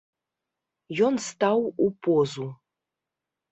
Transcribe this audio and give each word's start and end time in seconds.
Ён 1.09 1.13
стаў 1.29 1.59
у 1.85 1.93
позу. 2.09 2.51